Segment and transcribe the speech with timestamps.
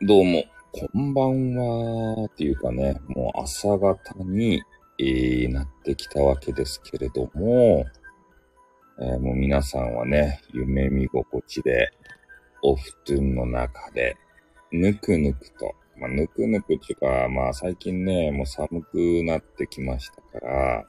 [0.00, 4.62] どうも、こんばんは、っていうかね、もう朝方に、
[5.00, 7.84] えーなってきたわけですけれども、
[9.00, 11.90] えーもう皆さんはね、夢見心地で、
[12.62, 14.16] お布団の中で、
[14.70, 20.86] ぬくぬくと、まあ、ぬくぬくっていうか、まあ最近ね、もう寒くなってきましたから、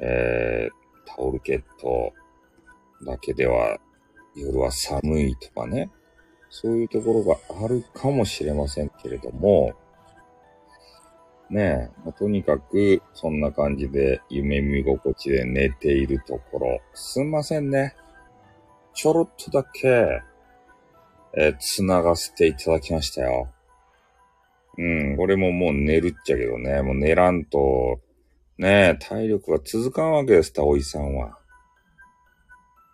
[0.00, 2.12] えー、タオルケット
[3.06, 3.78] だけでは
[4.34, 5.92] 夜は寒いとかね、
[6.50, 9.72] そういうところがあるかもしれませんけれども、
[11.48, 17.94] ねえ、まあとにかくそんな感じで夢見心地で寝ているところ、すんませんね。
[18.94, 20.22] ちょろっとだけ、
[21.36, 23.48] えー繋がせていただきましたよ。
[24.78, 28.00] うん、俺ももう寝るっちゃけどね、もう寝らんと、
[28.58, 31.38] ねえ、体力が続かんわけです、たおいさんは。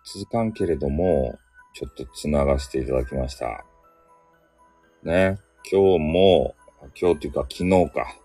[0.05, 1.37] 続かんけれども、
[1.77, 3.63] ちょっと繋がせていただきました。
[5.03, 5.37] ね、
[5.71, 6.55] 今日も、
[6.99, 8.17] 今日というか昨日か、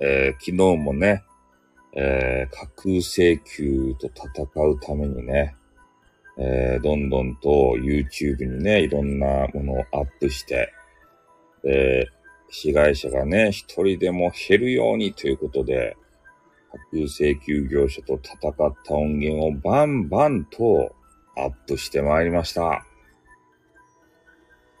[0.00, 1.22] えー昨日もね、
[1.92, 5.56] えー架空請求と戦うためにね、
[6.38, 10.72] えーどんどんと YouTube にね、いろんなものをアップして、
[11.62, 12.08] で、
[12.48, 15.98] 被害者がね、一人でも減るようにということで、
[16.72, 20.95] 架空請求業者と戦った音源をバンバンと
[21.36, 22.84] アップしてまいりました。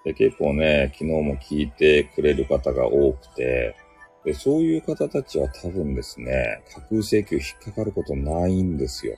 [0.04, 3.76] で結構ね、昨日も聞いてくれる方が多くて、
[4.24, 9.16] でそういう方たちは多分ですね、架空請求引っかかることないんですよ。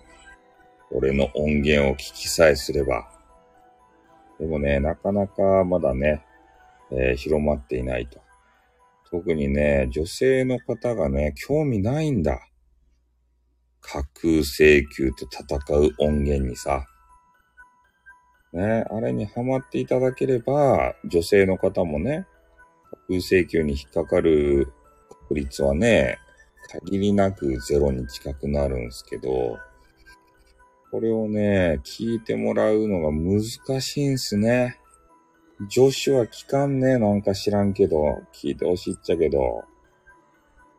[0.91, 3.11] 俺の音源を聞きさえすれば。
[4.41, 6.25] でもね、なかなかまだね、
[6.91, 8.20] えー広まっていないと。
[9.11, 12.41] 特にね、女性の方がね、興味ないんだ。
[13.80, 16.86] 架空請求と戦う音源にさ。
[18.52, 22.27] ね、あれにハマっていただければ、女性の方もね、
[22.90, 24.73] 架空請求に引っかかる
[25.08, 26.18] 確率はね、
[26.83, 29.58] 限りなくゼロに近くなるんですけど、
[30.90, 33.42] これをね、聞いてもらうのが難
[33.80, 34.78] しいんすね。
[35.68, 39.64] 女子は聞かんねなんか知らんけど、聞いてほしいっちゃけど、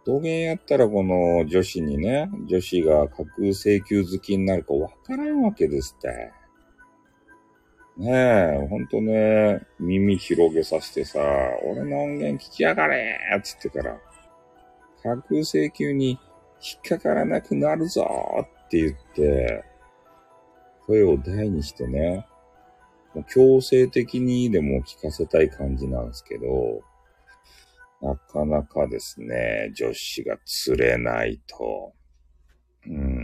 [0.05, 6.31] どげんやったらこの女子にね、女子が架空請求好きになるかわからんわけですって。
[7.99, 8.11] ね
[8.63, 11.19] え、ほんとね、耳広げさせてさ、
[11.65, 13.99] 俺の音源聞きやがれーっつってから、
[15.03, 16.17] 架空請求に
[16.61, 19.65] 引っかからなくなるぞーって言って、
[20.87, 22.25] 声を大にしてね、
[23.13, 26.81] もう強制的にでも聞かせたい感じなんですけど、
[28.01, 31.91] なかなかですね、女子が釣れないと。
[32.87, 33.18] うん。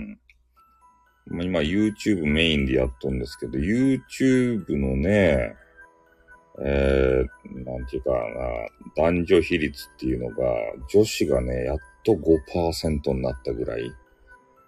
[1.28, 5.56] まあ今 YouTube メインでやっとんですけど、YouTube のね、
[6.60, 8.18] えー、なんていうかな、
[8.96, 10.46] 男女比率っていうのが、
[10.90, 13.92] 女子がね、やっと5%になったぐらい。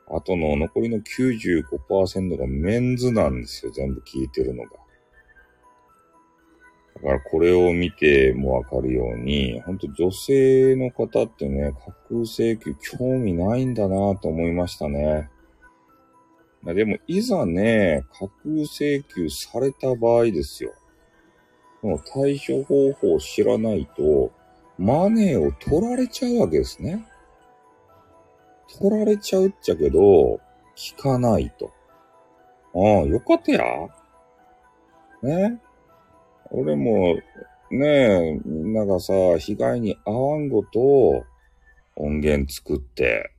[0.10, 4.70] あとの残りの95%がメンズなんですよ、全部聞いてるのが。
[6.96, 15.30] だからこれを見てもわかるように、本当女性の方ってね、架空請求興味ないんだなと思いましたね。
[16.68, 20.74] まあでも、いざね、架空請求された場合ですよ。
[21.82, 24.34] この対処方法を知らないと、
[24.78, 27.08] マネーを取られちゃうわけですね。
[28.78, 30.42] 取られちゃうっちゃけど、
[30.76, 31.72] 聞かないと。
[32.76, 33.64] ああ、よかったや。
[35.24, 35.62] ね。
[36.52, 37.16] 俺も、
[37.72, 41.24] ねえ、みんながさ、被害に遭わんごと、
[41.96, 43.32] 音源作って、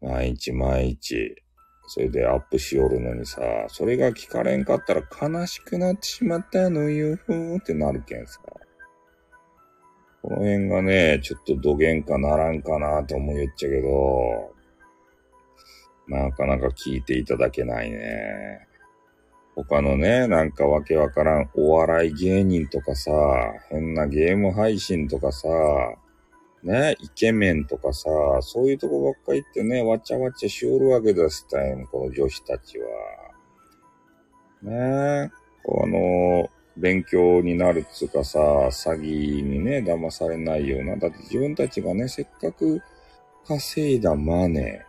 [0.00, 1.43] 毎日毎日、
[1.86, 8.40] それでアップしよるのにさ、それが聞かれんかったら悲しくなってしまったのよ、ふーってなるけんさ。
[10.22, 14.54] この辺がね、ちょっとどげんかならんかなと思いよっちゃけど、
[16.08, 18.66] なかなか聞いていただけないね。
[19.54, 23.12] 他のね、なんかわけわからんお笑い芸人とかさ、
[23.70, 25.48] 変なゲーム配信とかさ、
[26.64, 28.08] ね、イケメンとかさ、
[28.40, 32.86] そういうとこばっか行ってね、わちゃわちゃしおるわけですたい、この女子たちは。
[34.62, 35.30] ね
[35.62, 40.96] こうあの、勉強になるつうかさ、詐欺にね、騙されないような。
[40.96, 42.80] だって自分たちがね、せっかく
[43.46, 44.82] 稼いだマネ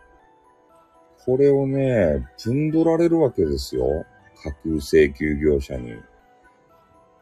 [1.22, 4.06] ー、これをね、ぶんどられるわけですよ。
[4.42, 5.92] 架空請求業者に。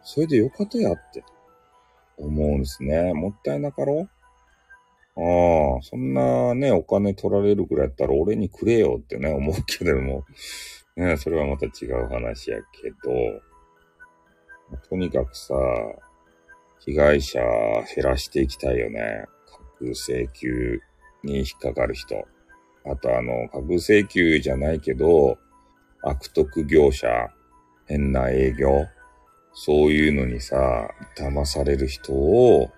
[0.02, 1.24] それでよかったやって
[2.18, 3.12] 思うんですね。
[3.14, 4.02] もったいなかろ？
[4.02, 4.10] う
[5.16, 10.24] ああ、そんなね、お金取られるくらいやったら俺にくれよってね、思うけども。
[10.96, 12.96] ね、それはまた違う話やけど。
[14.88, 15.54] とにかくさ、
[16.80, 17.40] 被害者
[17.94, 19.24] 減らしていきたいよね。
[19.46, 20.80] 架空請求
[21.22, 22.26] に引っかかる人。
[22.84, 25.38] あとあの、架空請求じゃないけど、
[26.02, 27.30] 悪徳業者、
[27.86, 28.86] 変な営業、
[29.54, 32.70] そういうのにさ、騙される人を、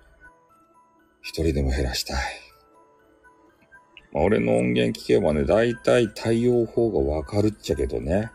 [1.27, 2.17] 一人でも減らしたい。
[4.13, 8.31] まあ、俺の音源聞けばね、だいたい対応法がわかるっちゃけどね。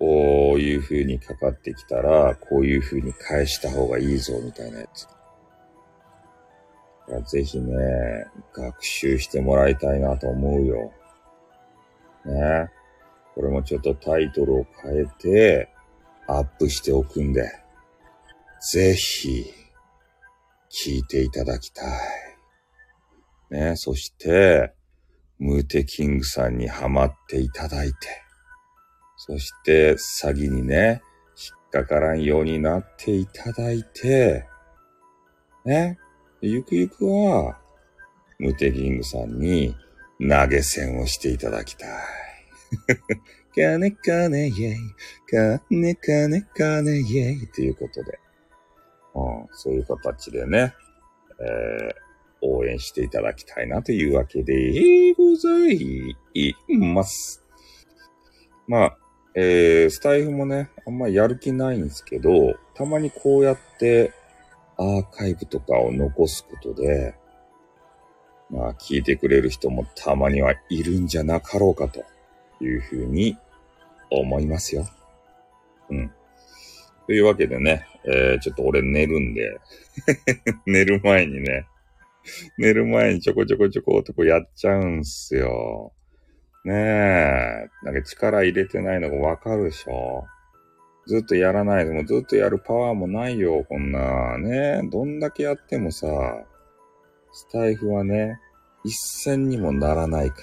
[0.00, 5.06] こういう風にかかってきたら、こういう風に返した方がいいぞ、みたいなやつ。
[7.30, 7.76] ぜひね、
[8.52, 10.92] 学習してもらいたいなと思うよ。
[12.24, 12.68] ね。
[13.36, 15.68] これもちょっとタイトルを変えて、
[16.26, 17.48] アップしておくんで、
[18.72, 19.67] ぜひ、
[20.84, 21.88] 聞いていただきたい。
[23.50, 23.76] ね。
[23.76, 24.72] そして、
[25.38, 27.96] ムーテキングさんにハマっていただいて、
[29.16, 31.02] そして詐欺にね、
[31.36, 34.46] 引っかからんようになっていただいて、
[35.64, 35.98] ね。
[36.40, 37.58] ゆくゆくは、
[38.38, 39.74] ムーテキングさんに
[40.20, 41.88] 投げ銭をしていただきたい。
[43.54, 44.76] 金金イェイ、
[45.28, 48.20] 金金金イェイということで、
[49.18, 50.74] うん、そういう形でね、
[51.40, 56.14] えー、応援していただきたいなというわけでござい
[56.68, 57.44] ます。
[58.66, 58.98] まあ、
[59.34, 64.12] えー、スタイフもね、あんまやる気ないんですけど、たまにこうやって
[64.76, 67.14] アーカイブとかを残すことで、
[68.50, 72.04] まあ、聞いてくれる人もたまにはいるんじゃなかろうかと
[72.64, 73.36] いうふうに
[74.10, 74.86] 思いますよ。
[75.90, 76.12] うん。
[77.08, 79.58] というわけでね、えー、ちょっと俺寝るんで
[80.66, 81.66] 寝る前にね、
[82.58, 85.94] 寝る前にちょこちょこちょこっとこうやっちゃうんすよ。
[86.66, 90.26] ねえ、なんか力入れてないのがわかるでしょ
[91.06, 94.36] ずっとやらないでもずっとやるパワーもないよ、こんな。
[94.36, 96.06] ねどんだけやってもさ、
[97.32, 98.38] スタイフはね、
[98.84, 100.36] 一銭にもならないか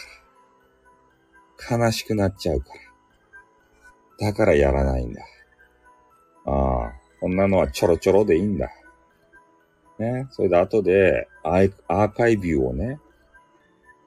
[1.70, 1.78] ら。
[1.78, 2.74] 悲しくなっちゃうか
[4.20, 4.32] ら。
[4.32, 5.22] だからやらないんだ。
[6.46, 8.70] ああ、こんなのはちょろちょろでいいんだ。
[9.98, 13.00] ね、それで後でアーカイビューをね、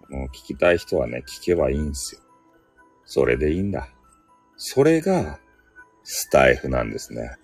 [0.08, 2.20] もう聞きたい人はね、聞けばいいんすよ。
[3.05, 3.88] それでいいんだ。
[4.56, 5.38] それが、
[6.05, 7.37] スタイフなんですね。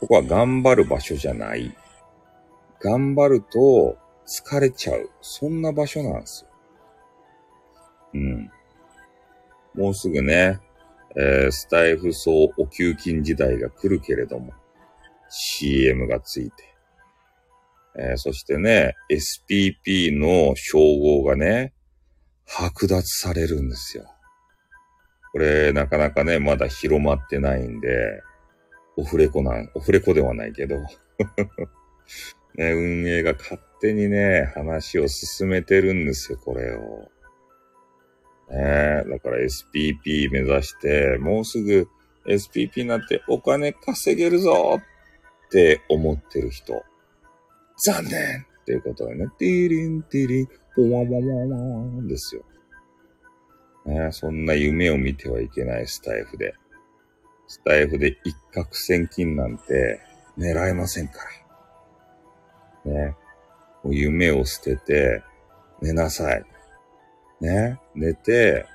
[0.00, 1.76] ここは頑張る場所じゃない。
[2.82, 3.96] 頑張ると
[4.26, 5.10] 疲れちゃう。
[5.20, 6.50] そんな場所なんですよ。
[8.14, 8.50] うん。
[9.74, 10.60] もうすぐね、
[11.16, 14.52] えー、スタイフ層お給金時代が来るけれども、
[15.28, 16.70] CM がついて、
[17.98, 21.72] えー、そしてね、SPP の称号がね、
[22.48, 24.04] 剥奪されるんですよ。
[25.32, 28.22] これ、なかなかね、まだ広まってないんで、
[28.96, 30.76] オフレコなん、オフレコではないけど、
[32.56, 37.08] ね、運営が勝手にね、話を進めてるんですよ、これを。
[38.50, 41.88] ねえだから SPP 目指して、もうすぐ
[42.26, 46.82] SPP になってお金稼げるぞって思ってる人。
[47.84, 52.44] 残念っていうことでね、ティリンティリン、ポワワワワンですよ。
[53.86, 56.54] ね、そんな夢を見てはいけないスタイフで。
[57.46, 60.00] スタイフで一攫千金なんて
[60.38, 61.14] 狙えませんか
[62.84, 62.92] ら。
[62.92, 63.16] ね。
[63.82, 65.22] もう夢を捨てて
[65.80, 66.44] 寝なさい。
[67.40, 67.80] ね。
[67.94, 68.66] 寝て、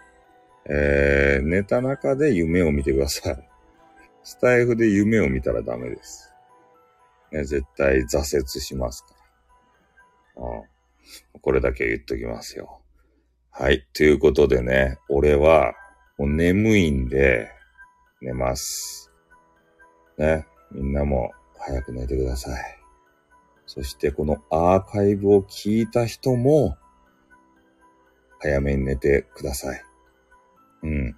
[0.65, 3.49] えー、寝た中で夢を見てください。
[4.23, 6.33] スタイフで夢を見たらダメです。
[7.31, 9.15] ね、絶対挫折しますか
[10.37, 10.43] ら。
[10.43, 11.41] うん。
[11.41, 12.81] これだけ言っときますよ。
[13.51, 13.85] はい。
[13.93, 15.75] ということでね、俺は、
[16.17, 17.51] もう眠いんで、
[18.21, 19.11] 寝ます。
[20.17, 20.47] ね。
[20.71, 22.85] みんなも早く寝てください。
[23.65, 26.77] そしてこのアーカイブを聞いた人も、
[28.45, 29.83] 早めに寝てください。
[30.83, 31.17] うん。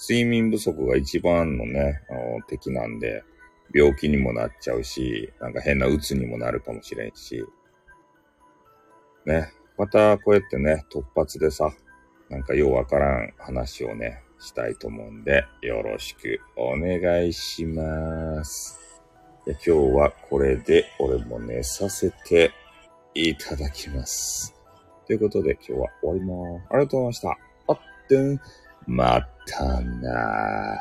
[0.00, 3.24] 睡眠不足が一番のね、あの敵なんで、
[3.74, 7.44] 病気にもなっちゃうし、なんか変な鬱にもなるかもしれんし、
[9.26, 9.52] ね。
[9.76, 11.72] またこうやってね、突発でさ、
[12.28, 18.78] なんかようわからん話をね、したいと思うんで、よろしくお願いします。
[19.46, 22.52] 今日はこれで俺も寝させて
[23.14, 24.53] いただきます。
[25.06, 26.66] ということで今日は終わります。
[26.70, 27.38] ありがとうございました。
[27.68, 28.40] あってん、
[28.86, 30.80] またな。